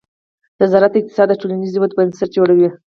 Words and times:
د 0.59 0.61
زراعت 0.71 0.93
اقتصاد 0.97 1.27
د 1.29 1.33
ټولنیزې 1.41 1.77
ودې 1.79 1.95
بنسټ 1.97 2.29
جوړوي. 2.37 2.69